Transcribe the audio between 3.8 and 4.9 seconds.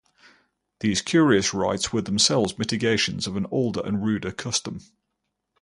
and ruder custom.